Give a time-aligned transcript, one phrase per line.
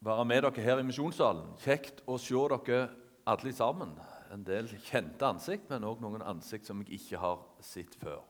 [0.00, 1.54] være med dere her i Misjonssalen.
[1.60, 2.80] Kjekt å se dere
[3.28, 3.92] alle sammen.
[4.32, 8.22] En del kjente ansikt, men òg noen ansikt som jeg ikke har sett før.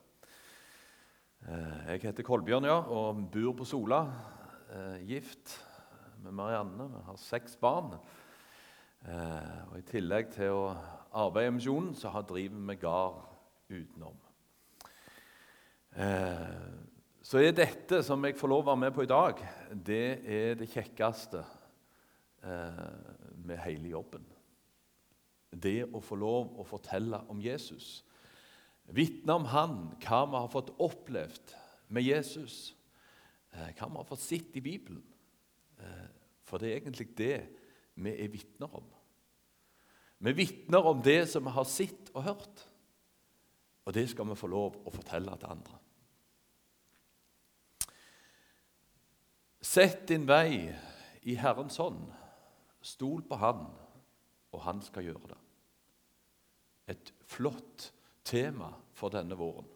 [1.46, 4.00] Eh, jeg heter Kolbjørn ja, og bor på Sola.
[4.72, 5.54] Eh, gift
[6.24, 6.88] med Marianne.
[6.90, 7.94] Vi har seks barn.
[9.06, 10.64] Eh, og I tillegg til å
[11.22, 13.22] arbeide i misjonen så har driver vi gard
[13.70, 14.18] utenom.
[17.22, 19.40] Så er dette som jeg får lov å være med på i dag,
[19.74, 21.42] det er det kjekkeste
[22.40, 24.24] med hele jobben
[25.50, 28.00] det å få lov å fortelle om Jesus.
[28.90, 31.54] Vitne om han, hva vi har fått opplevd
[31.94, 32.74] med Jesus,
[33.52, 35.02] eh, hva vi har fått sett i Bibelen.
[35.78, 36.08] Eh,
[36.46, 37.36] for det er egentlig det
[37.94, 38.86] vi er vitner om.
[40.20, 42.66] Vi vitner om det som vi har sett og hørt,
[43.86, 45.78] og det skal vi få lov å fortelle til andre.
[49.60, 50.70] Sett din vei
[51.22, 52.10] i Herrens hånd.
[52.80, 53.64] Stol på Han
[54.50, 55.40] og han skal gjøre det.
[56.94, 57.90] Et flott
[58.26, 59.68] tema for denne våren.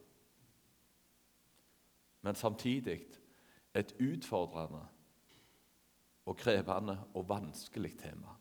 [2.24, 3.02] Men samtidig
[3.74, 4.82] et utfordrende
[6.24, 8.32] og krevende og vanskelig tema.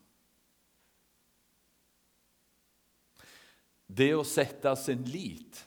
[3.94, 5.60] Det å sette sin lit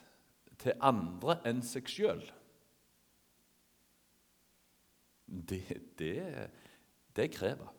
[0.59, 2.25] til andre enn seg sjøl,
[5.27, 5.63] det,
[6.01, 6.49] det,
[7.15, 7.76] det krever.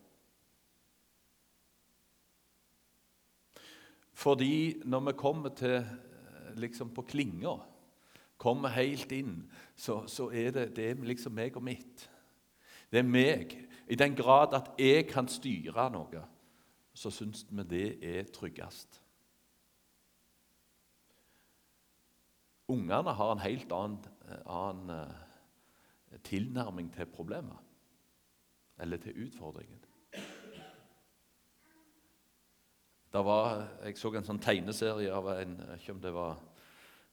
[4.18, 7.54] Fordi når vi kommer til eh, liksom på klinga,
[8.38, 9.44] kommer helt inn,
[9.76, 12.08] så, så er det, det er liksom meg og mitt.
[12.90, 13.54] Det er meg.
[13.88, 16.22] I den grad at jeg kan styre noe,
[16.98, 18.98] så syns vi det er tryggest.
[22.68, 24.02] Ungene har en helt annen,
[24.44, 27.62] annen eh, tilnærming til problemet,
[28.82, 29.78] eller til utfordringen.
[33.12, 36.36] Var, jeg så en sånn tegneserie av en ikke om det var,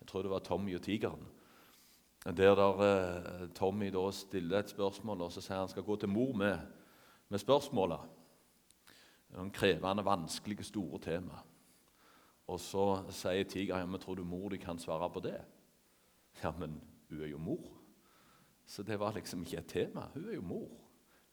[0.02, 1.24] Jeg tror det var Tommy og tigeren.
[2.26, 6.10] Der der eh, Tommy da stiller et spørsmål, og så sier han skal gå til
[6.10, 6.60] mor med,
[7.30, 8.00] med spørsmålet.
[9.36, 11.40] Noen krevende, vanskelige, store tema.
[12.48, 15.40] Og så sier tigeren ja, men tror du mor di kan svare på det.
[16.44, 17.72] Ja, men hun er jo mor.
[18.66, 20.10] Så det var liksom ikke et tema.
[20.14, 20.70] Hun er jo mor.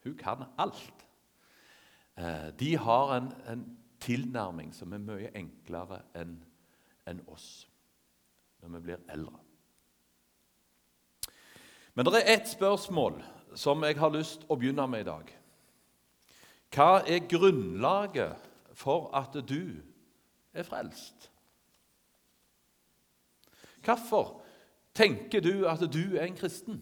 [0.05, 1.06] Hun kan alt.
[2.17, 6.37] Eh, de har en, en tilnærming som er mye enklere enn
[7.09, 7.67] en oss
[8.63, 9.39] når vi blir eldre.
[11.95, 13.19] Men det er ett spørsmål
[13.59, 15.33] som jeg har lyst å begynne med i dag.
[16.73, 19.83] Hva er grunnlaget for at du
[20.55, 21.29] er frelst?
[23.84, 24.41] Hvorfor
[24.95, 26.81] tenker du at du er en kristen?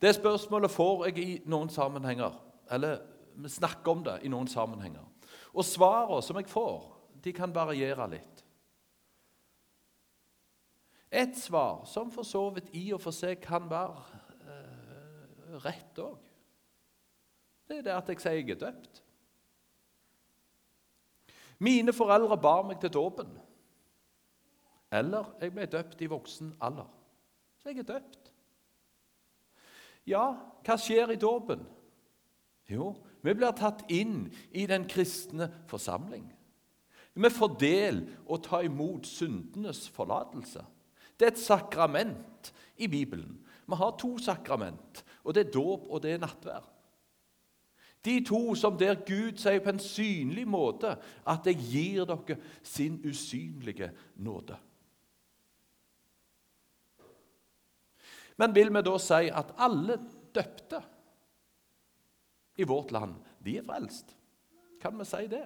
[0.00, 2.36] Det spørsmålet får jeg i noen sammenhenger.
[2.70, 3.00] Eller
[3.36, 5.04] vi snakker om det i noen sammenhenger.
[5.56, 6.84] Og svarene som jeg får,
[7.24, 8.42] de kan variere litt.
[11.10, 14.20] Et svar som for så vidt i og for seg kan være
[14.50, 16.16] eh, rett òg,
[17.66, 19.00] det er det at jeg sier jeg er døpt.
[21.58, 23.30] Mine foreldre bar meg til dåpen.
[24.94, 26.86] Eller jeg ble døpt i voksen alder.
[27.58, 28.30] Så jeg er døpt.
[30.06, 30.26] Ja,
[30.62, 31.64] hva skjer i dåpen?
[32.70, 36.26] Jo, vi blir tatt inn i den kristne forsamling.
[37.16, 40.64] Vi får del og ta imot syndenes forlatelse.
[41.16, 43.38] Det er et sakrament i Bibelen.
[43.66, 46.66] Vi har to sakrament, og det er dåp og det er nattvær.
[48.06, 50.92] De to som der Gud sier på en synlig måte
[51.26, 54.58] at 'jeg gir dere sin usynlige nåde'.
[58.36, 59.98] Men vil vi da si at alle
[60.34, 60.82] døpte
[62.56, 64.16] i vårt land, de er frelst.
[64.80, 65.44] Kan vi si det?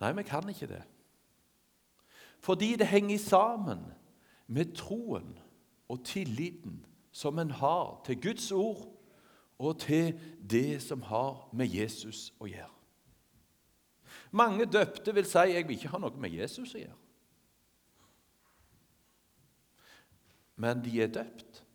[0.00, 0.82] Nei, vi kan ikke det.
[2.38, 3.86] Fordi det henger sammen
[4.46, 5.38] med troen
[5.88, 8.92] og tilliten som en har til Guds ord
[9.58, 12.72] og til det som har med Jesus å gjøre.
[14.36, 16.98] Mange døpte vil si jeg vil ikke ha noe med Jesus å gjøre.
[20.56, 21.65] Men de er døpt.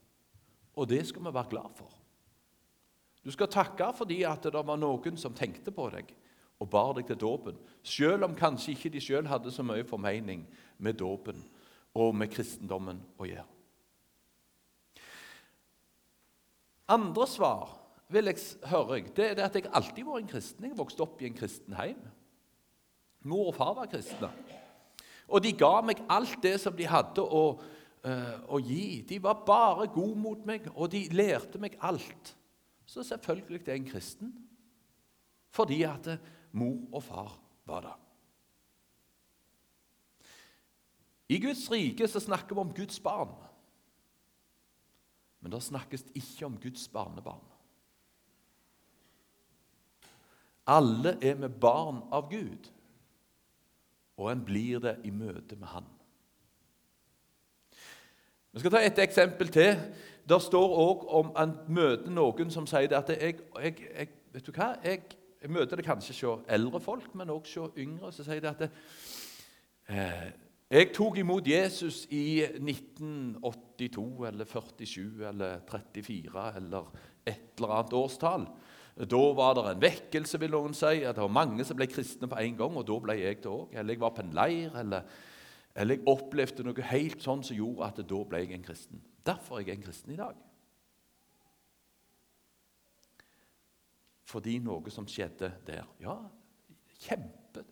[0.76, 1.92] Og det skal vi være glad for.
[3.26, 6.14] Du skal takke fordi at det var noen som tenkte på deg
[6.62, 10.44] og bar deg til dåpen, selv om kanskje ikke de selv hadde så mye formening
[10.78, 11.42] med dåpen
[11.98, 13.48] og med kristendommen å gjøre.
[16.92, 17.78] Andre svar
[18.12, 20.68] vil jeg høre, det er at jeg alltid var en kristen.
[20.68, 22.02] Jeg vokste opp i en kristen heim.
[23.24, 24.30] Mor og far var kristne.
[25.32, 27.62] Og de ga meg alt det som de hadde eh,
[28.02, 29.02] å gi.
[29.06, 32.32] De var bare gode mot meg, og de lærte meg alt.
[32.86, 34.32] Så selvfølgelig er jeg en kristen.
[35.52, 37.38] Fordi at eh, mor og far
[37.68, 37.94] var det.
[41.32, 43.32] I Guds rike så snakker vi om Guds barn.
[45.40, 47.48] Men det snakkes ikke om Guds barnebarn.
[50.68, 52.68] Alle er vi barn av Gud,
[54.18, 55.88] og en blir det i møte med Han.
[58.54, 59.78] Vi skal ta et eksempel til.
[60.30, 64.52] Det står òg om en møter noen som sier at jeg, jeg, jeg, vet du
[64.52, 65.06] hva, jeg,
[65.42, 68.12] jeg møter det kanskje hos eldre folk, men også hos yngre.
[68.12, 68.70] Så sier de at det,
[69.88, 70.28] eh,
[70.72, 76.92] jeg tok imot Jesus i 1982 eller 47 eller 34 eller
[77.24, 78.46] et eller annet årstall.
[79.12, 81.06] Da var det en vekkelse, vil noen si.
[81.08, 83.52] at Det var mange som ble kristne på en gang, og da ble jeg det
[83.52, 83.72] òg.
[83.72, 85.08] Eller jeg var på en leir, eller,
[85.76, 89.04] eller, jeg opplevde noe helt sånn som gjorde at da ble jeg en kristen.
[89.26, 90.40] Derfor er jeg en kristen i dag.
[94.32, 95.88] Fordi noe som skjedde der.
[96.04, 96.18] Ja,
[97.00, 97.64] kjempe.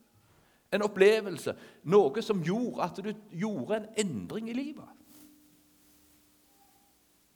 [0.71, 1.55] En opplevelse.
[1.89, 3.11] Noe som gjorde at du
[3.41, 4.95] gjorde en endring i livet.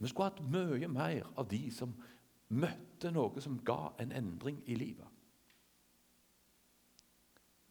[0.04, 1.94] Vi skulle hatt mye mer av de som
[2.54, 5.08] møtte noe som ga en endring i livet.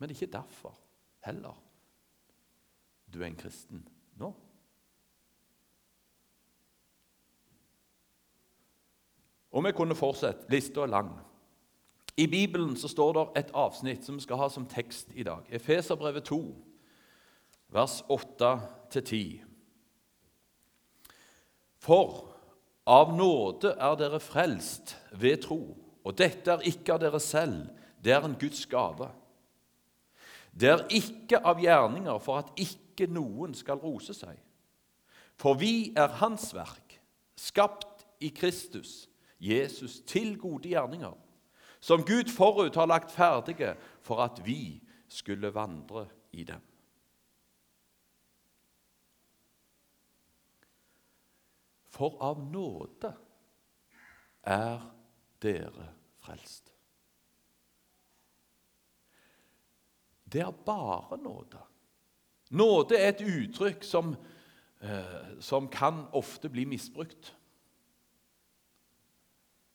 [0.01, 0.75] Men ikke derfor
[1.23, 1.55] heller
[3.13, 3.85] du er en kristen
[4.21, 4.33] nå.
[9.53, 10.49] Og vi kunne fortsette.
[10.49, 11.13] Lista er lang.
[12.17, 15.45] I Bibelen så står det et avsnitt som vi skal ha som tekst i dag.
[15.49, 16.41] Efeserbrevet 2,
[17.73, 19.41] vers 8-10.
[21.83, 22.29] For
[22.87, 25.61] av nåde er dere frelst ved tro,
[26.05, 27.69] og dette er ikke av dere selv,
[28.03, 29.09] det er en Guds gave.
[30.53, 34.39] Det er ikke av gjerninger for at ikke noen skal rose seg.
[35.41, 36.99] For vi er Hans verk,
[37.37, 39.09] skapt i Kristus,
[39.41, 41.15] Jesus, til gode gjerninger,
[41.83, 43.75] som Gud forut har lagt ferdige
[44.07, 46.61] for at vi skulle vandre i dem.
[51.93, 53.11] For av nåde
[54.49, 54.87] er
[55.43, 55.91] dere
[56.23, 56.71] frelst.
[60.33, 61.61] Det er bare nåde.
[62.53, 64.15] Nåde er et uttrykk som,
[64.83, 67.37] eh, som kan ofte bli misbrukt.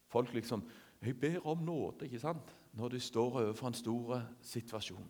[0.08, 0.70] Folk liksom
[1.02, 2.58] 'Jeg ber om nåde', ikke sant?
[2.78, 5.10] når de står overfor en stor situasjon.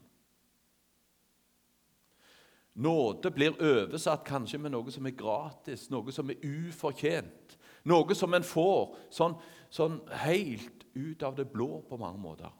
[2.75, 7.57] Nåde blir oversatt kanskje med noe som er gratis, noe som er ufortjent.
[7.89, 9.35] Noe som en får sånn,
[9.73, 12.53] sånn helt ut av det blå på mange måter.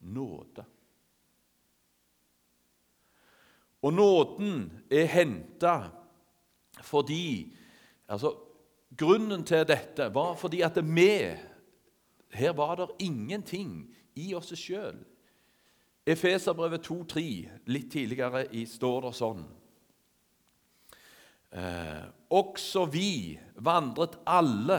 [0.00, 0.64] Nåde.
[3.82, 5.76] Og nåden er henta
[6.82, 7.54] fordi
[8.08, 8.34] altså,
[8.96, 11.36] Grunnen til dette var fordi at vi
[12.32, 14.96] Her var det ingenting i oss sjøl
[16.08, 17.22] Efeserbrevet 2,3,
[17.68, 19.42] litt tidligere står det sånn
[21.52, 24.78] eh, Også vi vandret alle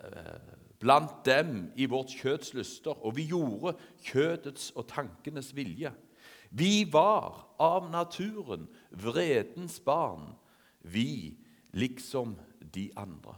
[0.00, 5.92] eh, blant dem i vårt kjøtts lyster, og vi gjorde kjødets og tankenes vilje.
[6.50, 10.34] Vi var av naturen vredens barn,
[10.78, 11.36] vi
[11.72, 13.34] liksom de andre.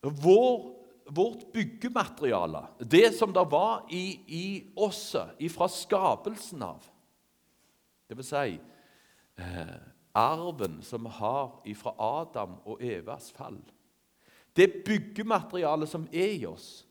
[0.00, 6.86] Vår vårt byggemateriale, det som det var i, i osset fra skapelsen av
[8.08, 8.58] Det vil si
[9.38, 9.78] eh,
[10.14, 13.60] arven som vi har fra Adam og Evas fall
[14.56, 16.86] Det byggematerialet som er i oss,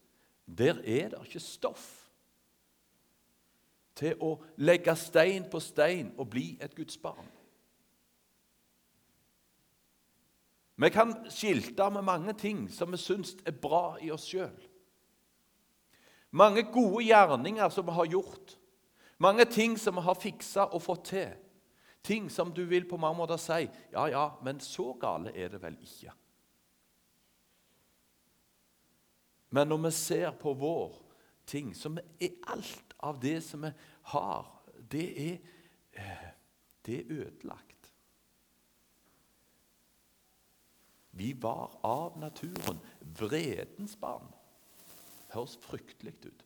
[0.45, 2.04] der er det ikke stoff
[3.95, 7.27] til å legge stein på stein og bli et Guds barn.
[10.75, 14.55] Vi kan skilte med mange ting som vi syns er bra i oss sjøl.
[16.35, 18.57] Mange gode gjerninger som vi har gjort.
[19.17, 21.31] Mange ting som vi har fiksa og fått til.
[22.03, 25.61] Ting som du vil på mange måter si ja, ja, men så gale er det
[25.63, 26.11] vel ikke.
[29.55, 30.97] Men når vi ser på vår
[31.47, 33.71] ting, som er alt av det som vi
[34.11, 34.49] har,
[34.91, 35.37] det er,
[35.93, 36.27] eh,
[36.85, 37.91] det er ødelagt.
[41.15, 44.27] Vi var av naturen vredens barn.
[45.31, 46.45] Høres fryktelig ut.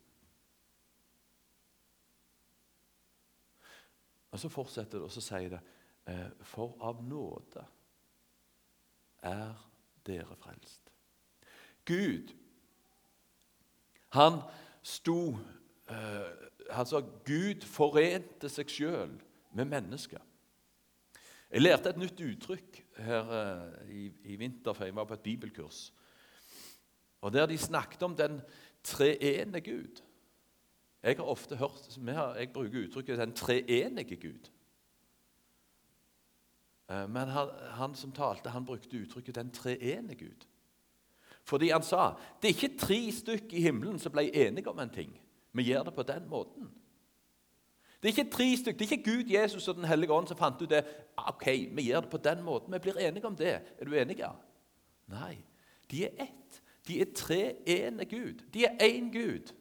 [4.32, 5.60] Og Så fortsetter det, og så sier det
[6.06, 7.66] eh, For av nåde
[9.26, 9.56] er
[10.06, 10.92] dere frelst.
[11.86, 12.30] Gud,
[14.14, 14.42] han
[14.86, 15.38] sto
[16.70, 19.16] Altså, Gud forente seg sjøl
[19.58, 20.22] med mennesker.
[21.50, 24.04] Jeg lærte et nytt uttrykk her eh, i,
[24.34, 25.94] i vinter, for jeg var på et bibelkurs.
[27.22, 28.42] Og Der de snakket om den
[28.84, 30.02] treene Gud.
[31.04, 31.98] Jeg har ofte hørt,
[32.38, 34.52] jeg bruker uttrykket 'den treenige Gud'.
[36.90, 40.48] Eh, men han, han, som talte, han brukte uttrykket 'den treene Gud'.
[41.44, 44.90] Fordi han sa det er ikke tre stykk i himmelen som ble enige om en
[44.90, 45.19] ting.
[45.54, 46.70] Vi gjør det på den måten.
[48.00, 50.38] Det er ikke tre stykker, det er ikke Gud, Jesus og Den hellige ånd som
[50.38, 50.86] fant ut det.
[51.18, 52.74] Ok, vi gjør det på den måten.
[52.74, 53.60] Vi blir enige om det.
[53.80, 54.22] Er du enig?
[55.08, 55.38] Nei.
[55.92, 56.62] De er ett.
[56.88, 58.46] De er tre ene Gud.
[58.54, 59.52] De er én Gud.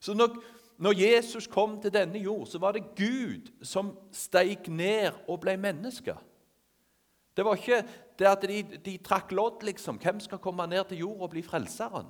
[0.00, 0.42] Så når,
[0.78, 5.56] når, Jesus kom til denne jord, så var det Gud som steig ned og ble
[5.56, 6.16] menneske.
[7.36, 7.82] Det var ikke
[8.18, 9.98] det at de, de trakk lodd, liksom.
[10.02, 12.06] Hvem skal komme ned til jord og bli frelseren?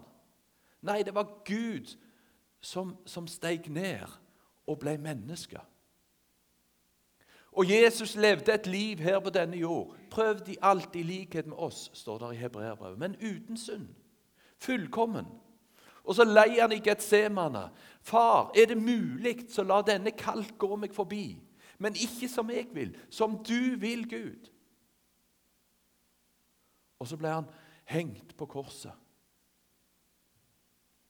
[0.86, 1.96] Nei, det var Gud
[2.62, 4.06] som, som steg ned
[4.66, 5.60] og ble menneske.
[7.56, 9.94] Og Jesus levde et liv her på denne jord.
[10.10, 13.88] prøvd i alt i likhet med oss, står det i Hebreerbrevet, men uten synd.
[14.58, 15.26] Fullkommen.
[16.04, 17.68] Og så leier han i Getsemane.
[18.00, 21.38] Far, er det mulig, så la denne kalk gå meg forbi.
[21.78, 24.48] Men ikke som jeg vil, som du vil, Gud.
[26.98, 27.48] Og så ble han
[27.84, 28.92] hengt på korset.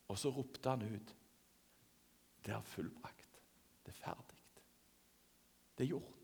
[0.08, 1.14] Og så ropte han ut
[2.44, 3.40] Det er fullbrakt.
[3.86, 4.36] Det er ferdig.
[5.76, 6.16] Det er gjort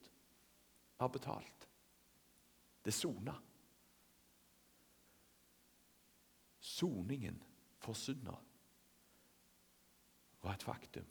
[1.02, 1.68] har betalt.
[2.84, 3.34] Det er sona.
[6.60, 7.42] Soningen
[7.82, 8.36] for synda
[10.42, 11.06] var et faktum.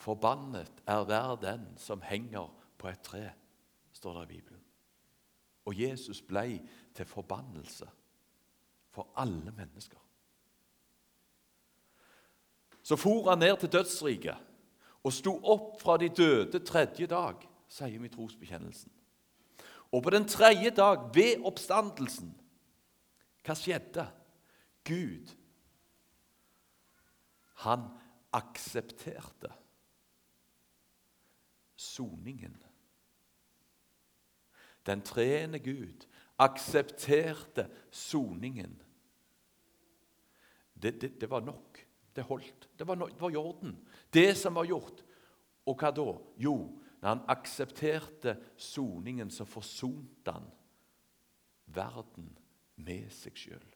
[0.00, 2.48] Forbannet er hver den som henger
[2.78, 3.24] på et tre,
[3.92, 4.62] står det i Bibelen.
[5.68, 6.60] Og Jesus ble
[6.94, 7.88] til forbannelse
[8.90, 10.00] for alle mennesker.
[12.90, 14.46] Så for han ned til dødsriket
[15.06, 18.90] og sto opp fra de døde tredje dag sier vi i trosbekjennelsen.
[19.94, 22.32] Og på den tredje dag, ved oppstandelsen,
[23.46, 24.08] hva skjedde?
[24.86, 25.30] Gud,
[27.62, 27.84] han
[28.34, 29.52] aksepterte
[31.76, 32.56] soningen.
[34.86, 36.08] Den treende Gud
[36.42, 38.74] aksepterte soningen.
[40.74, 41.84] Det, det, det, var nok.
[42.16, 42.68] Det holdt.
[42.78, 43.76] Det var, det var i orden.
[44.12, 45.02] Det som var gjort.
[45.66, 46.06] Og hva da?
[46.40, 46.54] Jo,
[47.00, 50.48] når han aksepterte soningen, så forsonte han
[51.70, 52.32] verden
[52.80, 53.68] med seg sjøl.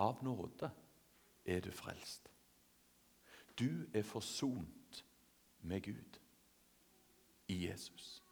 [0.00, 0.70] Av nåde
[1.44, 2.30] er du frelst.
[3.60, 5.04] Du er forsont
[5.60, 6.18] med Gud
[7.52, 8.22] i Jesus.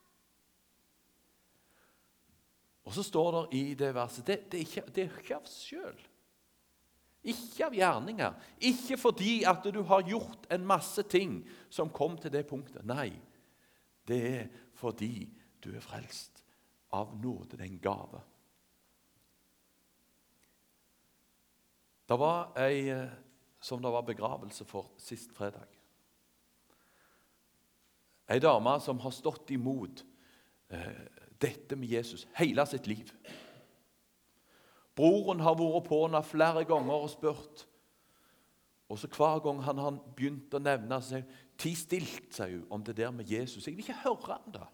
[2.88, 5.50] Og så står det i det verset Det, det, er, ikke, det er ikke av
[5.52, 6.06] sjøl.
[7.26, 8.34] Ikke av gjerninger.
[8.70, 12.86] Ikke fordi at du har gjort en masse ting som kom til det punktet.
[12.86, 13.10] Nei,
[14.08, 14.44] det er
[14.78, 15.28] fordi
[15.64, 16.42] du er frelst
[16.94, 17.58] av nåde.
[17.58, 18.22] Det er gave.
[22.08, 23.10] Det var ei eh,
[23.60, 25.66] som det var begravelse for sist fredag.
[28.28, 30.04] Ei dame som har stått imot
[30.68, 31.04] eh,
[31.40, 33.12] dette med Jesus hele sitt liv.
[34.98, 37.66] Broren har vært på henne flere ganger og spurt.
[38.88, 42.66] Og så Hver gang han har begynt å nevne så sier Ti stilt, sier hun,
[42.70, 43.66] om det der med Jesus.
[43.66, 44.66] Jeg vil ikke høre om det.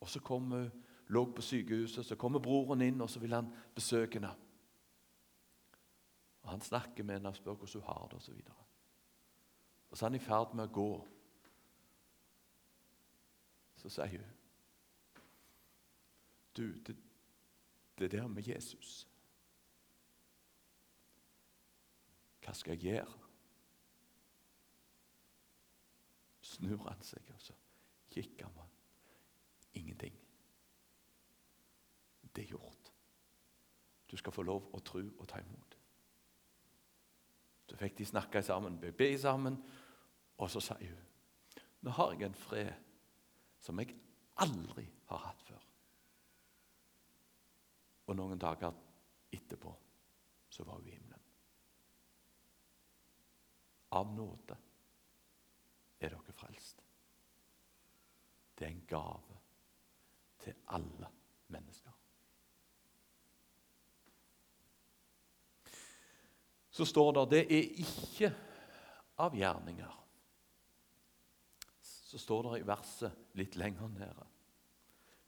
[0.00, 0.70] Og Så kom hun,
[1.06, 4.32] lå på sykehuset, så kommer broren inn, og så vil han besøke henne.
[6.42, 8.32] Og Han snakker med henne og spør hvordan hun har det, osv.
[8.32, 8.66] Og,
[9.90, 10.90] og så er han i ferd med å gå.
[13.76, 14.39] Så sier hun
[16.56, 16.96] du, det,
[17.98, 19.06] det der med Jesus
[22.40, 23.18] Hva skal jeg gjøre?
[26.40, 27.54] Snur han seg, og så
[28.10, 28.72] kikker han.
[29.78, 30.16] Ingenting.
[32.34, 32.90] Det er gjort.
[34.10, 35.76] Du skal få lov å tro og ta imot.
[37.70, 39.60] Så fikk de snakke sammen, be sammen,
[40.40, 41.06] og så sier hun
[41.80, 42.72] Nå har jeg en fred
[43.62, 43.94] som jeg
[44.42, 45.69] aldri har hatt før.
[48.10, 48.74] Og noen dager
[49.30, 49.70] etterpå
[50.50, 51.26] så var hun i himmelen.
[53.94, 54.56] Av nåde
[56.00, 56.82] er dere frelst.
[58.58, 59.38] Det er en gave
[60.42, 61.10] til alle
[61.54, 61.94] mennesker.
[66.70, 68.32] Så står det det er ikke
[69.22, 69.96] av gjerninger.
[71.82, 74.26] Så står det i verset litt lenger nede.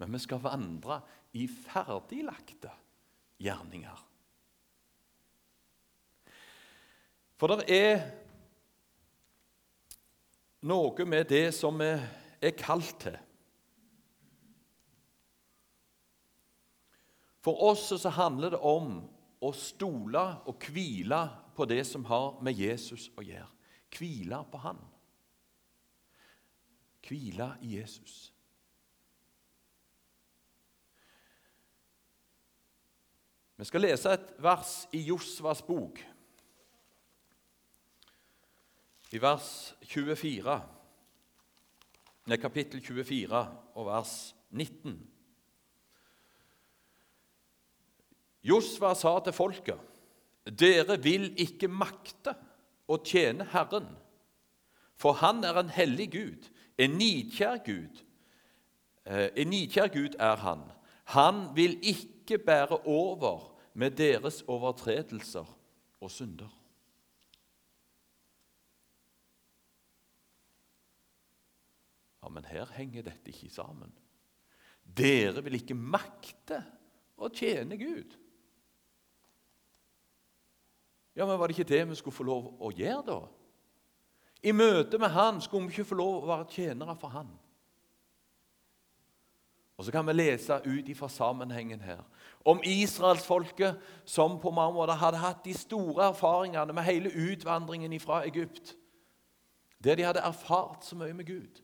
[0.01, 1.01] Men vi skal vandre
[1.37, 2.73] i ferdiglagte
[3.43, 4.09] gjerninger.
[7.39, 8.03] For det er
[10.71, 13.19] noe med det som vi er kalt til.
[17.43, 19.01] For oss så handler det om
[19.43, 21.25] å stole og hvile
[21.57, 23.49] på det som har med Jesus å gjøre.
[23.93, 24.79] Hvile på Han.
[27.03, 28.31] Hvile i Jesus.
[33.63, 36.01] Vi skal lese et vers i Josvas bok,
[39.15, 39.51] i vers
[39.87, 40.57] 24,
[42.27, 43.43] nei, kapittel 24
[43.79, 44.15] og vers
[44.51, 44.97] 19.
[48.51, 49.79] Josva sa til folket,
[50.43, 52.35] 'Dere vil ikke makte
[52.91, 53.95] å tjene Herren.'
[54.99, 56.51] For han er en hellig Gud,
[56.83, 58.03] en nidkjær Gud.
[59.07, 60.67] Eh, en nidkjær Gud er han.
[61.15, 65.49] Han vil ikke bære over med deres overtredelser
[66.01, 66.51] og synder.
[72.23, 73.93] Ja, Men her henger dette ikke sammen.
[74.83, 76.61] Dere vil ikke makte
[77.17, 78.19] å tjene Gud.
[81.17, 83.21] Ja, men Var det ikke det vi skulle få lov å gjøre, da?
[84.43, 87.29] I møte med Han skulle vi ikke få lov å være tjenere for Han.
[89.83, 92.05] Og Så kan vi lese ut ifra sammenhengen her
[92.45, 98.21] om israelsfolket som på mange måter hadde hatt de store erfaringene med hele utvandringen fra
[98.27, 98.77] Egypt.
[99.85, 101.63] Der de hadde erfart så mye med Gud.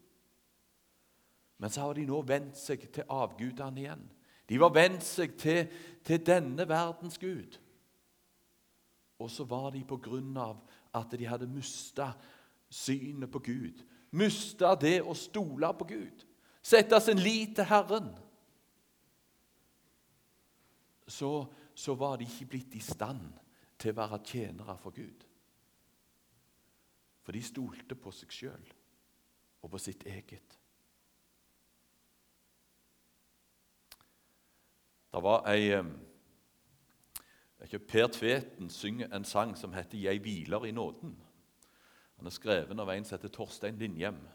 [1.59, 4.03] Men så har de nå vendt seg til avgudene igjen.
[4.49, 5.69] De var vendt seg til,
[6.03, 7.55] til denne verdens gud.
[9.19, 10.59] Og så var de på grunn av
[10.91, 12.17] at de hadde mista
[12.69, 13.87] synet på Gud.
[14.11, 16.28] Mista det å stole på Gud.
[16.69, 18.11] Sette sin lit til Herren.
[21.09, 23.31] Så, så var de ikke blitt i stand
[23.81, 25.25] til å være tjenere for Gud.
[27.25, 28.69] For de stolte på seg sjøl
[29.63, 30.59] og på sitt eget.
[35.09, 35.73] Det var ei
[37.64, 41.16] ikke Per Tveten synger en sang som heter 'Jeg hviler i nåden'.
[42.16, 44.29] Han er skrevet av en som heter Torstein Linjem.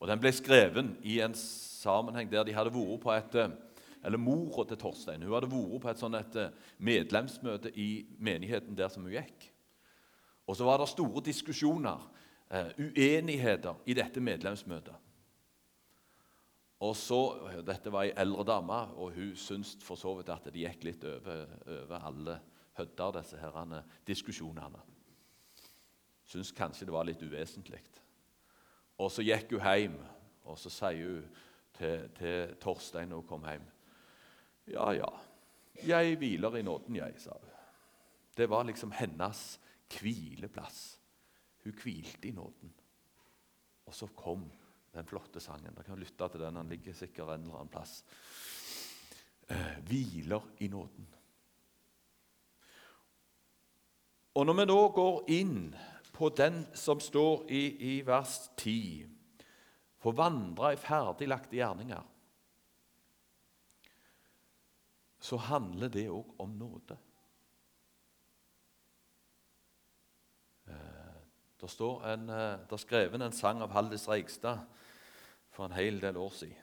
[0.00, 3.54] Og Den ble skreven i en sammenheng der de hadde vært på et eh,
[4.06, 8.76] eller Mora til Torstein hun hadde vært på et sånt et eh, medlemsmøte i menigheten
[8.78, 9.48] der som hun gikk.
[10.46, 12.04] Og Så var det store diskusjoner,
[12.54, 14.94] uh, uenigheter, i dette medlemsmøtet.
[16.80, 17.18] Og så,
[17.66, 21.04] Dette var ei eldre dame, og hun syntes for så vidt at det gikk litt
[21.04, 22.38] over, over alle
[22.78, 24.84] hødder, disse herrene, diskusjonene.
[26.26, 27.80] Syntes kanskje det var litt uvesentlig.
[28.98, 29.96] Og så gikk hun hjem,
[30.46, 31.26] og så sier hun
[31.76, 33.66] til, til Torstein når hun kom hjem
[34.72, 35.10] Ja, ja,
[35.86, 37.52] jeg hviler i nåden, jeg, sa hun.
[38.36, 39.60] Det var liksom hennes
[39.94, 40.98] hvileplass.
[41.64, 42.72] Hun hvilte i nåden.
[43.86, 44.48] Og så kom
[44.94, 45.74] den flotte sangen.
[45.74, 46.58] Dere kan lytte til den.
[46.58, 48.00] Den ligger sikkert en eller annen plass.
[49.48, 51.06] Eh, hviler i nåden.
[54.34, 55.74] Og Når vi da går inn
[56.16, 59.06] på den som står i, i vers 10
[60.00, 62.04] Få vandre i ferdiglagte gjerninger
[65.26, 66.96] Så handler det òg om nåde.
[70.70, 71.16] Eh,
[71.60, 74.60] det står en, eh, det er skrevet en sang av Haldis Reigstad
[75.50, 76.62] for en hel del år siden.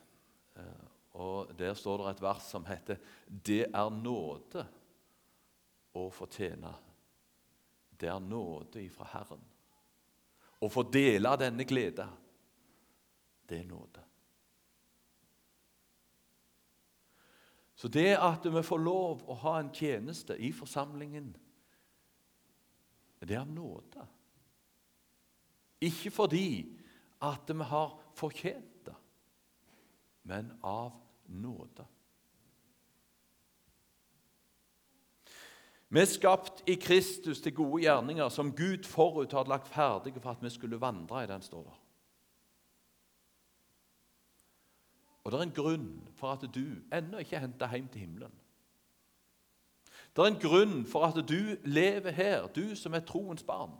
[0.55, 0.85] Eh,
[1.19, 4.67] og Der står det et vers som heter 'Det er nåde
[5.95, 6.92] å fortjene'.
[7.99, 9.43] Det er nåde ifra Herren.
[10.63, 12.08] Å få dele denne glede,
[13.49, 14.03] det er nåde.
[17.75, 21.34] Så det at vi får lov å ha en tjeneste i forsamlingen,
[23.23, 24.06] det er av nåde.
[25.84, 26.47] Ikke fordi
[27.23, 28.73] at vi har fortjent
[30.23, 30.91] men av
[31.25, 31.86] nåde.
[35.93, 40.32] Vi er skapt i Kristus til gode gjerninger som Gud forut hadde lagt ferdige for
[40.32, 41.79] at vi skulle vandre i den, står der.
[45.23, 48.34] Og det er en grunn for at du ennå ikke er henta hjem til himmelen.
[50.15, 53.77] Det er en grunn for at du lever her, du som er troens barn.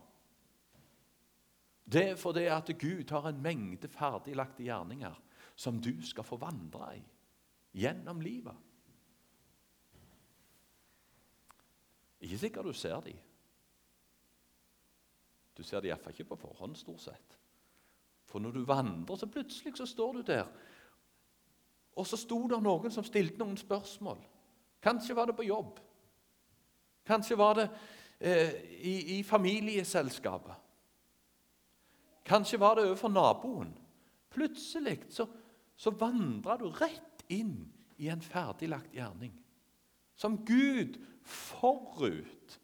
[1.86, 5.18] Det er fordi at Gud har en mengde ferdiglagte gjerninger
[5.56, 7.02] som du skal få vandre i
[7.74, 8.56] gjennom livet.
[12.24, 13.18] Ikke sikkert du ser dem.
[15.58, 17.40] Du ser dem iallfall ikke på forhånd, stort sett.
[18.26, 20.48] For når du vandrer, så plutselig så står du der.
[22.00, 24.24] Og så sto det noen som stilte noen spørsmål.
[24.84, 25.78] Kanskje var det på jobb.
[27.06, 27.68] Kanskje var det
[28.20, 30.56] eh, i, i familieselskapet.
[32.26, 33.74] Kanskje var det overfor naboen.
[34.34, 35.28] Plutselig så,
[35.76, 37.58] så vandra du rett inn
[38.02, 39.36] i en ferdiglagt gjerning.
[40.16, 42.60] Som Gud forut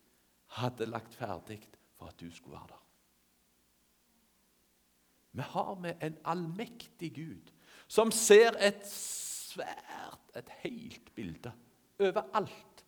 [0.59, 1.61] hadde lagt ferdig
[1.97, 2.85] for at du skulle være der.
[5.31, 7.51] Vi har med en allmektig Gud
[7.87, 11.51] som ser et svært, et helt bilde
[11.99, 12.85] overalt.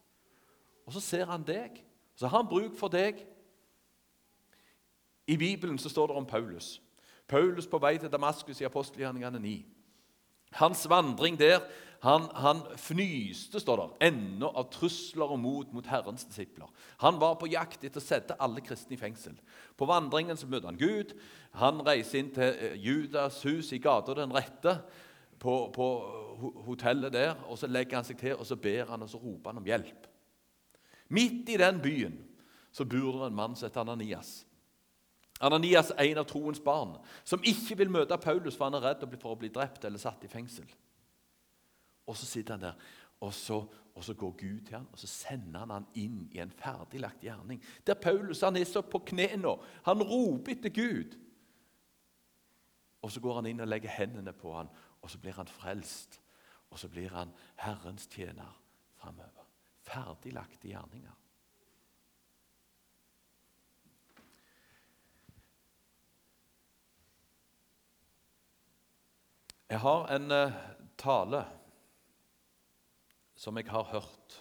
[0.86, 1.84] Og så ser han deg,
[2.16, 3.22] så har han bruk for deg.
[5.28, 6.82] I Bibelen så står det om Paulus.
[7.28, 9.66] Paulus på vei til Damaskus i apostelgjerningene 9.
[10.52, 11.62] Hans vandring der
[12.02, 16.66] han, han, fnyste står det, ennå av trusler og mot mot Herrens disipler.
[17.04, 19.36] Han var på jakt etter å sette alle kristne i fengsel.
[19.78, 21.14] På vandringen så møter han Gud.
[21.62, 24.80] Han reiser inn til eh, Judas hus i gata Den rette,
[25.42, 25.88] på, på
[26.66, 27.36] hotellet der.
[27.46, 29.70] og Så legger han seg til og så ber han, og så roper han om
[29.70, 30.10] hjelp.
[31.14, 32.18] Midt i den byen
[32.74, 34.40] så bor det en mann som heter Ananias.
[35.42, 39.06] Ananias er en av troens barn, som ikke vil møte Paulus for han er redd
[39.20, 40.66] for å bli drept eller satt i fengsel.
[42.08, 42.74] Og så sitter han der,
[43.22, 46.40] og så, og så, går Gud til ham, og så sender han han inn i
[46.42, 47.62] en ferdiglagt gjerning.
[47.88, 49.58] Der Paulus han er så på kne nå.
[49.86, 51.18] han roper etter Gud.
[53.02, 54.70] Og så går han inn og legger hendene på ham,
[55.02, 56.22] og så blir han frelst.
[56.72, 58.62] Og så blir han Herrens tjener
[58.96, 59.48] framover.
[59.82, 61.18] Ferdiglagte gjerninger.
[69.72, 70.54] Jeg har en uh,
[70.98, 71.46] tale
[73.42, 74.36] som jeg har hørt.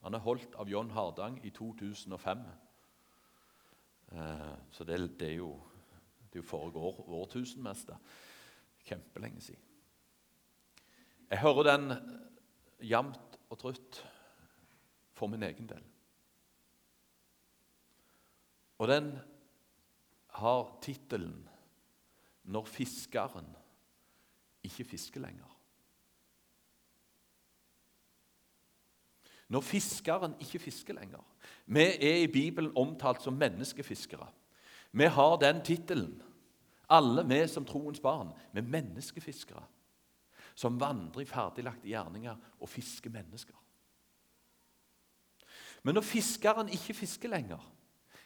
[0.00, 2.44] Han er holdt av John Hardang i 2005.
[4.12, 5.50] Eh, så det, det, er jo,
[6.32, 7.98] det er jo forrige år, årtusenmeste.
[8.84, 9.62] Kjempelenge siden.
[11.30, 11.92] Jeg hører den
[12.84, 14.00] jevnt og trutt
[15.16, 15.84] for min egen del.
[18.78, 19.14] Og den
[20.40, 21.48] har tittelen
[22.44, 23.56] 'Når fiskeren
[24.62, 25.53] ikke fisker lenger'.
[29.48, 31.22] Når fiskeren ikke fisker lenger.
[31.66, 34.26] Vi er i Bibelen omtalt som menneskefiskere.
[34.92, 36.22] Vi har den tittelen,
[36.88, 38.32] alle vi som troens barn.
[38.54, 39.64] Er menneskefiskere
[40.54, 43.56] som vandrer i ferdiglagte gjerninger og fisker mennesker.
[45.82, 47.60] Men når fiskeren ikke fisker lenger,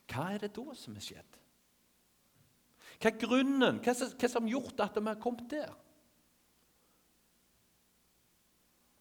[0.09, 1.39] hva er det da som er skjedd?
[2.99, 3.81] Hva er grunnen?
[3.83, 5.73] Hva er som har gjort at vi har kommet der?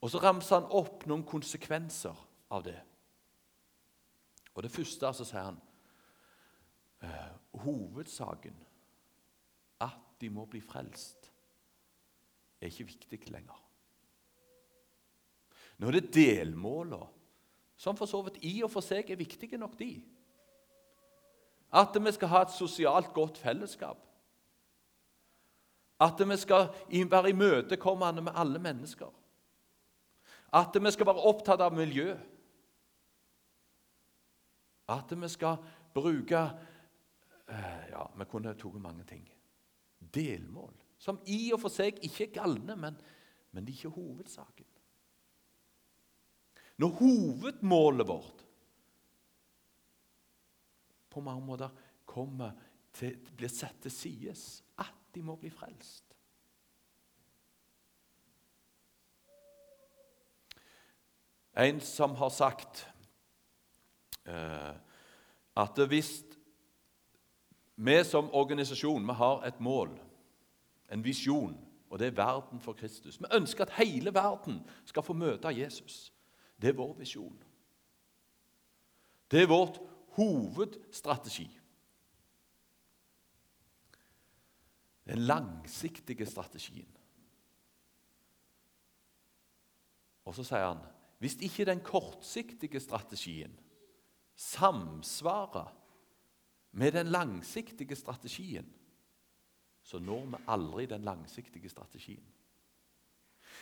[0.01, 2.17] Og så ramser han opp noen konsekvenser
[2.53, 2.77] av det.
[4.53, 5.59] Og Det første så sier han
[7.05, 7.33] eh,
[7.63, 8.55] hovedsaken,
[9.85, 11.31] at de må bli frelst,
[12.61, 13.59] er ikke viktig lenger.
[15.77, 17.05] Nå er det delmålene,
[17.77, 20.01] som for så vidt i og for seg er viktige nok, de.
[21.77, 23.99] At vi skal ha et sosialt godt fellesskap.
[26.01, 29.11] At vi skal være imøtekommende med alle mennesker.
[30.55, 32.13] At vi skal være opptatt av miljø.
[34.87, 35.59] At vi skal
[35.95, 36.43] bruke
[37.49, 39.25] eh, Ja, vi kunne tatt mange ting.
[39.99, 40.73] Delmål.
[40.97, 42.95] Som i og for seg ikke er galne, men,
[43.51, 44.65] men det er ikke hovedsaken.
[46.77, 48.43] Når hovedmålet vårt
[51.09, 51.69] på mange måter
[52.05, 52.53] kommer
[52.93, 54.35] til, blir satt til side,
[54.77, 56.06] at de må bli frelst
[61.57, 62.83] En som har sagt
[64.25, 64.73] eh,
[65.57, 66.11] at hvis
[67.75, 69.95] vi som organisasjon vi har et mål,
[70.91, 71.57] en visjon,
[71.89, 76.13] og det er verden for Kristus Vi ønsker at hele verden skal få møte Jesus.
[76.61, 77.37] Det er vår visjon.
[79.31, 79.79] Det er vårt
[80.17, 81.47] hovedstrategi.
[85.07, 86.89] Den langsiktige strategien.
[90.25, 90.81] Og så sier han
[91.17, 93.59] hvis ikke den kortsiktige strategien
[94.35, 95.73] samsvarer
[96.71, 98.73] med den langsiktige strategien,
[99.81, 102.23] så når vi aldri den langsiktige strategien.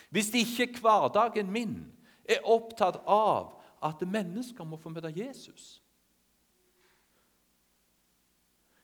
[0.09, 1.93] Hvis ikke hverdagen min
[2.25, 5.81] er opptatt av at mennesker må få møte Jesus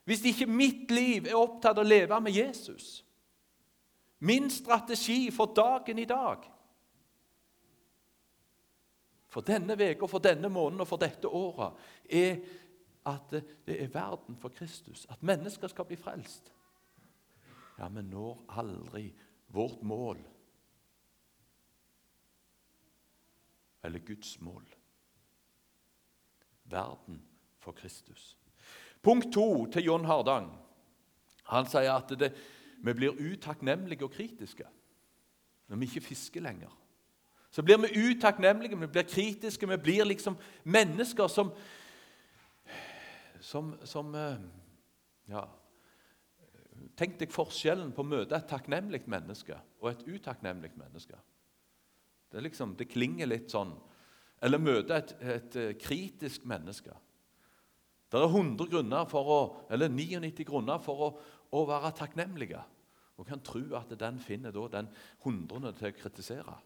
[0.03, 3.03] Hvis ikke mitt liv er opptatt av å leve med Jesus
[4.19, 6.45] Min strategi for dagen i dag
[9.31, 11.77] for denne uka, for denne måneden og for dette året,
[12.09, 12.41] er
[13.07, 13.31] at
[13.65, 15.05] det er verden for Kristus.
[15.09, 16.51] At mennesker skal bli frelst.
[17.79, 19.07] Ja, vi når aldri
[19.47, 20.19] vårt mål.
[23.83, 24.67] Eller Guds mål.
[26.63, 27.23] Verden
[27.59, 28.37] for Kristus.
[29.01, 30.51] Punkt to til John Hardang.
[31.49, 32.33] Han sier at det,
[32.83, 34.67] vi blir utakknemlige og kritiske
[35.67, 36.80] når vi ikke fisker lenger.
[37.51, 41.51] Så blir vi utakknemlige, vi blir kritiske, vi blir liksom mennesker som
[43.41, 44.37] Som, som eh,
[45.29, 45.47] Ja
[46.97, 51.17] Tenk deg forskjellen på å møte et takknemlig menneske og et utakknemlig menneske.
[52.31, 53.71] Det, liksom, det klinger litt sånn.
[54.41, 56.93] Eller møte et, et, eh, kritisk menneske.
[58.11, 59.39] Det er 100 grunner for å,
[59.71, 61.09] eller 99 grunner for å,
[61.57, 62.61] å være takknemlige.
[63.17, 64.89] Og kan tro at den finner da den
[65.23, 66.57] hundrede til å kritisere.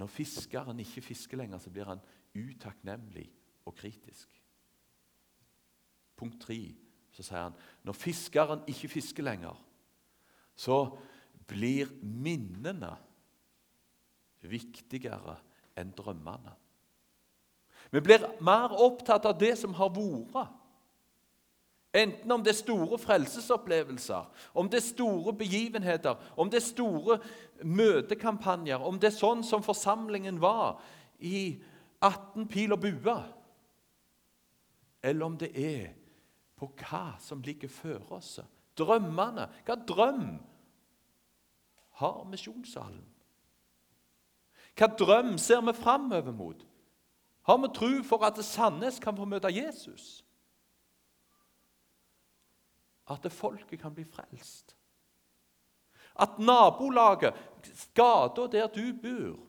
[0.00, 2.00] Når fiskeren ikke fisker lenger, så blir han
[2.32, 3.26] utakknemlig
[3.68, 4.30] og kritisk.
[6.16, 6.60] Punkt tre
[7.10, 9.56] så sier han når fiskeren ikke fisker lenger,
[10.56, 10.82] så
[11.50, 12.92] blir minnene
[14.46, 15.36] viktigere
[15.78, 16.54] enn drømmene.
[17.90, 20.59] Vi blir mer opptatt av det som har vært.
[21.94, 27.18] Enten om det er store frelsesopplevelser, om det er store begivenheter, om det er store
[27.66, 30.78] møtekampanjer, om det er sånn som forsamlingen var
[31.18, 31.58] i
[32.00, 33.16] 18 pil og bue,
[35.02, 35.90] eller om det er
[36.60, 38.38] på hva som ligger før oss.
[38.78, 39.48] Drømmene.
[39.66, 40.26] Hva drøm
[42.00, 43.04] har misjonssalen?
[44.78, 46.66] Hva drøm ser vi framover mot?
[47.48, 50.20] Har vi tro for at Sandnes kan få møte Jesus?
[53.10, 54.76] At folket kan bli frelst?
[56.20, 57.34] At nabolaget,
[57.94, 59.46] gata der du bor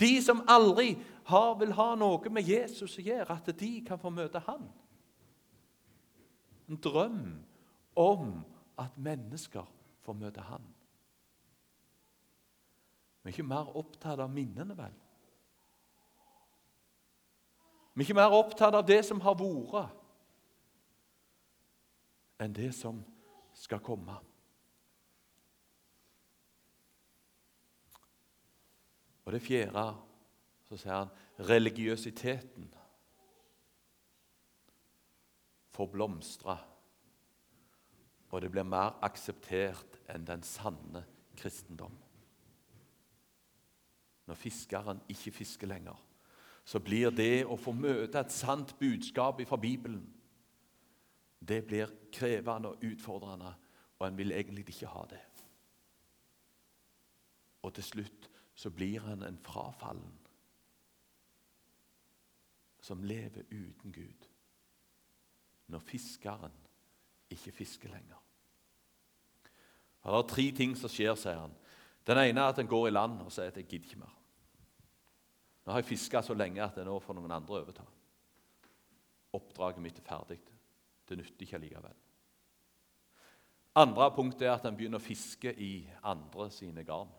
[0.00, 0.94] De som aldri
[1.26, 4.62] har, vil ha noe med Jesus å gjøre, at de kan få møte han?
[6.68, 7.24] En drøm
[7.98, 8.28] om
[8.78, 9.66] at mennesker
[10.06, 10.62] får møte han.
[13.22, 14.94] Vi er ikke mer opptatt av minnene, vel?
[17.92, 19.97] Vi er ikke mer opptatt av det som har vært,
[22.38, 23.00] enn det som
[23.54, 24.14] skal komme.
[29.26, 29.84] Og det fjerde
[30.68, 31.10] så sier han
[31.48, 32.68] religiøsiteten
[35.78, 36.56] får blomstre,
[38.28, 41.04] og det blir mer akseptert enn den sanne
[41.38, 41.94] kristendom.
[44.28, 45.96] Når fiskeren ikke fisker lenger,
[46.64, 50.02] så blir det å få møte et sant budskap fra Bibelen
[51.40, 53.54] det blir krevende og utfordrende,
[53.98, 55.20] og en vil egentlig ikke ha det.
[57.62, 60.14] Og til slutt så blir han en frafallen
[62.80, 64.28] som lever uten Gud,
[65.66, 66.54] når fiskeren
[67.30, 68.22] ikke fisker lenger.
[70.02, 71.56] Det er tre ting som skjer, sier han.
[72.06, 74.18] Den ene er at en går i land og sier at 'jeg gidder ikke mer'.
[75.66, 77.82] Nå har jeg fiska så lenge at nå får noen andre overta.
[79.32, 80.38] Oppdraget mitt er ferdig.
[81.08, 81.96] Det nytter ikke allikevel.
[83.78, 87.10] Andre punkt er at en begynner å fiske i andre sine garn.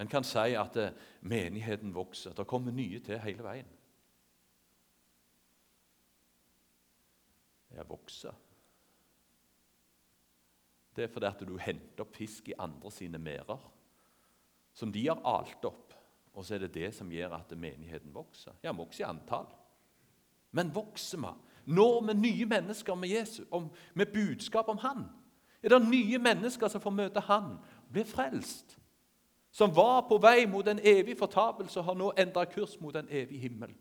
[0.00, 2.34] En kan si at eh, menigheten vokser.
[2.36, 3.68] Det kommer nye til hele veien.
[7.72, 8.36] Ja, vokser.
[10.92, 13.60] Det er fordi at du henter opp fisk i andre sine merder
[14.76, 15.92] som de har alt opp.
[16.32, 18.56] Og så er det det som gjør at menigheten vokser.
[18.62, 19.48] Ja, den vokser i antall.
[20.52, 21.32] Men vokser vi?
[21.72, 23.46] Når vi nye mennesker med, Jesus,
[23.94, 25.04] med budskap om Han?
[25.62, 27.56] Er det nye mennesker som får møte Han,
[27.92, 28.78] blir frelst?
[29.52, 33.08] Som var på vei mot en evig fortapelse og har nå endra kurs mot en
[33.10, 33.74] evig himmel?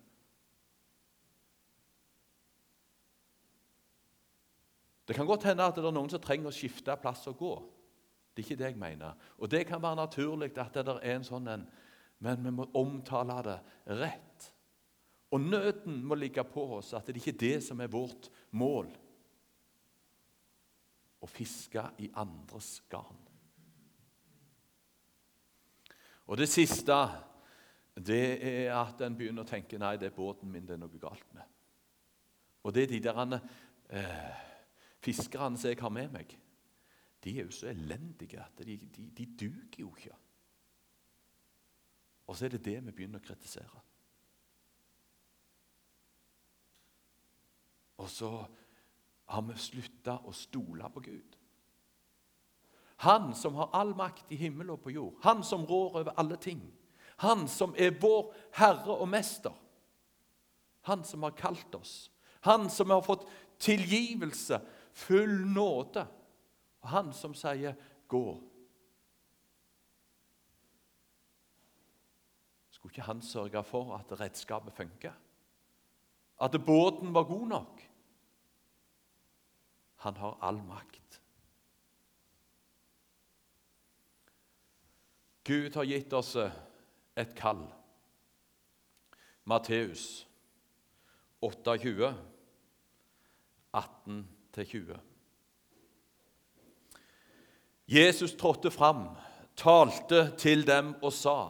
[5.07, 7.53] Det kan godt hende at det er noen som trenger å skifte plass og gå.
[8.31, 9.15] Det er ikke det jeg mener.
[9.43, 11.65] Og det kan være naturlig at det er en sånn en,
[12.23, 13.57] men vi må omtale det
[13.99, 14.51] rett.
[15.31, 18.89] Og nøden må ligge på oss, at det ikke er det som er vårt mål.
[21.21, 23.19] Å fiske i andres garn.
[26.27, 26.97] Og det siste
[27.95, 31.01] det er at en begynner å tenke nei, det er båten min det er noe
[31.01, 31.47] galt med.
[32.63, 34.45] Og det er de der eh,
[35.03, 36.37] fiskerne som jeg har med meg
[37.23, 40.15] de er jo så elendige at de, de, de duger jo ikke.
[42.27, 43.81] Og så er det det vi begynner å kritisere.
[48.01, 48.45] Og så
[49.25, 51.37] har vi slutta å stole på Gud.
[53.05, 55.19] Han som har all makt i himmel og på jord.
[55.21, 56.61] Han som rår over alle ting.
[57.21, 59.53] Han som er vår herre og mester.
[60.89, 62.09] Han som har kalt oss.
[62.41, 63.27] Han som har fått
[63.61, 64.57] tilgivelse,
[64.97, 66.07] full nåde.
[66.81, 67.75] Og han som sier
[68.09, 68.41] 'gå'.
[72.71, 75.13] Skulle ikke han sørge for at redskapet funker?
[76.41, 77.90] at båten var god nok.
[80.01, 81.21] Han har all makt.
[85.43, 86.35] Gud har gitt oss
[87.15, 87.61] et kall.
[89.45, 90.27] Matteus
[91.41, 92.13] 28,
[93.73, 94.97] 18-20.
[97.87, 99.07] Jesus trådte fram,
[99.55, 101.49] talte til dem og sa:"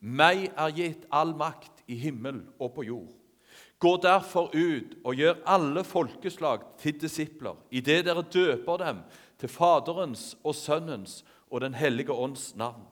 [0.00, 3.15] Meg er gitt all makt i himmel og på jord.
[3.78, 9.02] Gå derfor ut og gjør alle folkeslag til disipler, idet dere døper dem
[9.36, 12.86] til Faderens og Sønnens og Den hellige ånds navn,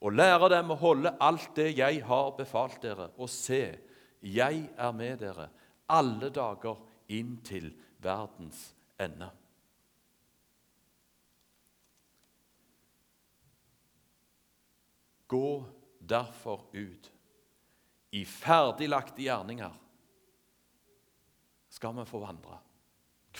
[0.00, 3.78] og lærer dem å holde alt det jeg har befalt dere, og se,
[4.22, 5.48] jeg er med dere
[5.90, 6.78] alle dager
[7.12, 7.72] inn til
[8.02, 9.28] verdens ende.
[15.26, 15.64] Gå
[15.98, 17.10] derfor ut
[18.14, 19.80] i ferdiglagte gjerninger
[21.84, 22.58] skal vi få vandre.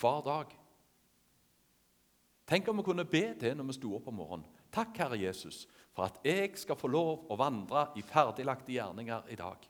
[0.00, 0.50] Hver dag.
[2.46, 4.50] Tenk om vi kunne be det når vi sto opp om morgenen.
[4.74, 5.62] Takk, Herre Jesus,
[5.94, 9.64] for at jeg skal få lov å vandre i ferdiglagte gjerninger i dag.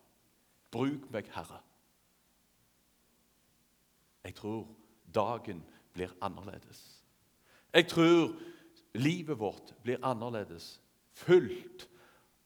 [0.75, 1.61] Bruk meg, Herre.
[4.25, 4.67] Jeg tror
[5.07, 5.63] dagen
[5.95, 6.81] blir annerledes.
[7.71, 8.35] Jeg tror
[8.99, 10.81] livet vårt blir annerledes,
[11.15, 11.87] fullt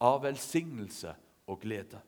[0.04, 1.14] av velsignelse
[1.48, 2.02] og glede.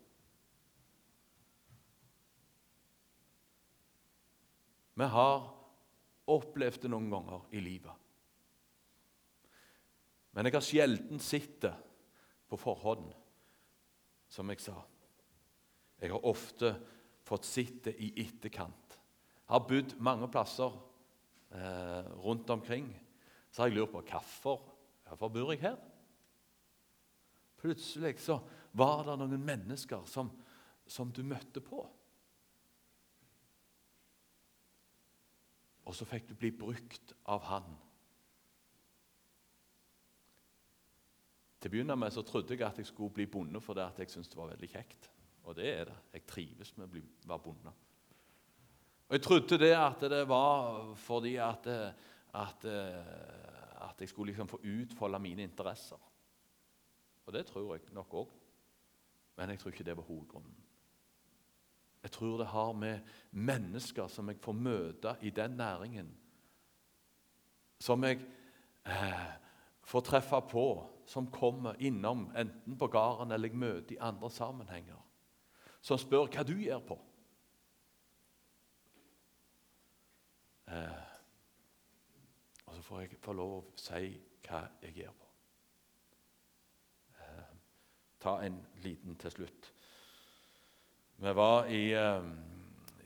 [5.00, 5.46] Vi har
[6.28, 7.94] opplevd det noen ganger i livet.
[10.36, 11.72] Men jeg har sjelden sett det
[12.50, 13.06] på forhånd,
[14.30, 14.76] som jeg sa.
[16.00, 16.74] Jeg har ofte
[17.26, 18.98] fått sett det i etterkant.
[19.40, 20.76] Jeg har bodd mange plasser
[21.56, 22.90] eh, rundt omkring.
[23.50, 24.60] Så har jeg lurt på hvorfor,
[25.08, 25.78] hvorfor bor jeg her.
[27.60, 28.36] Plutselig så
[28.76, 30.28] var det noen mennesker som,
[30.86, 31.82] som du møtte på.
[35.90, 37.70] Og så fikk du bli brukt av Han.
[41.61, 44.38] Til å med så trodde jeg at jeg skulle bli bonde fordi jeg syntes det
[44.38, 45.11] var veldig kjekt.
[45.44, 45.96] Og det er det.
[46.14, 47.72] Jeg trives med å være bonde.
[49.09, 51.66] Og Jeg trodde det at det var fordi at,
[52.38, 55.98] at, at jeg skulle liksom få utfolde mine interesser.
[57.26, 58.37] Og det tror jeg nok òg.
[59.37, 60.60] Men jeg tror ikke det var hovedgrunnen.
[62.02, 66.08] Jeg tror det har med mennesker som jeg får møte i den næringen,
[67.80, 68.22] som jeg
[68.86, 69.28] eh,
[69.84, 70.64] får treffe på,
[71.06, 75.00] som kommer innom enten på gården eller jeg møter i andre sammenhenger,
[75.80, 76.98] som spør hva du gjør på.
[80.70, 81.06] Eh,
[82.66, 84.12] og så får jeg få lov å si
[84.46, 85.30] hva jeg gjør på.
[87.18, 87.54] Eh,
[88.22, 89.69] ta en liten til slutt.
[91.22, 92.22] Vi var i, eh,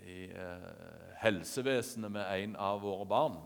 [0.07, 0.39] i uh,
[1.19, 3.41] helsevesenet med en av våre barn.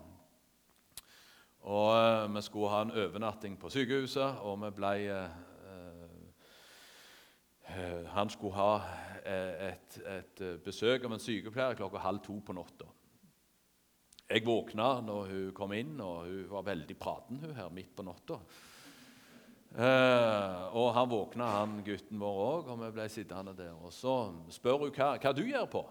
[1.64, 5.30] Og uh, Vi skulle ha en overnatting på sykehuset, og vi ble uh,
[8.12, 8.82] Han skulle ha
[9.24, 12.84] et, et, besøk av en sykepleier klokka halv to på natta.
[14.28, 18.04] Jeg våkna når hun kom inn, og hun var veldig praten hun her midt på
[18.04, 18.36] natta.
[19.76, 23.74] Eh, og han våkna, han gutten vår òg, og vi ble sittende der.
[23.76, 24.14] Og så
[24.54, 25.82] spør hun hva, hva du gjør på.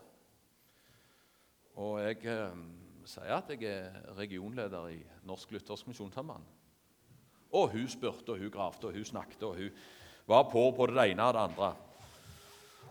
[1.78, 2.62] Og jeg eh,
[3.08, 6.48] sier at jeg er regionleder i Norsk Luthersk Misjonssamband.
[7.54, 9.70] Og hun spurte, og hun gravde, og hun snakket, og hun
[10.28, 11.70] var på på det ene og det andre.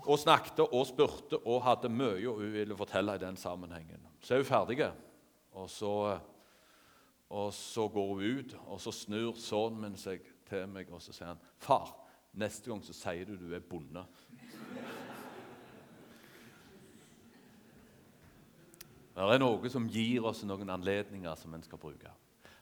[0.07, 4.07] Og snakket og spurte og hadde mye hun ville fortelle i den sammenhengen.
[4.23, 4.87] Så er hun ferdig,
[5.53, 6.19] og så,
[7.29, 11.13] og så går hun ut, og så snur sønnen min seg til meg og så
[11.13, 11.95] sier han, 'Far,
[12.33, 14.07] neste gang så sier du du er bonde.'
[19.17, 22.11] Det er noe som gir oss noen anledninger som en skal bruke.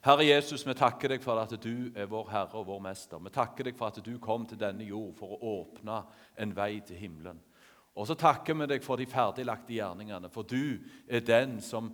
[0.04, 3.18] Herre Jesus, vi takker deg for at du er vår Herre og vår Mester.
[3.18, 6.02] Vi takker deg for at du kom til denne jord for å åpne
[6.38, 7.40] en vei til himmelen.
[7.96, 10.78] Og så takker vi deg for de ferdiglagte gjerningene, for du
[11.08, 11.88] er den som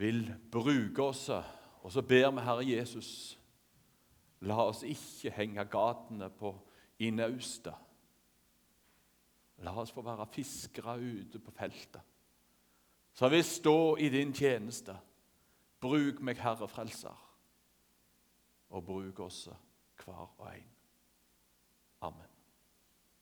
[0.00, 1.28] vil bruke oss.
[1.82, 3.38] Og så ber vi Herre Jesus
[4.42, 6.52] La oss ikke henge gatene på
[7.02, 7.76] i naustet.
[9.62, 12.02] La oss få være fiskere ute på feltet.
[13.14, 14.96] Så vi stå i din tjeneste.
[15.82, 17.22] Bruk meg, Herre Frelser,
[18.70, 19.48] og bruk oss
[20.02, 20.68] hver og en.
[22.06, 22.31] Amen.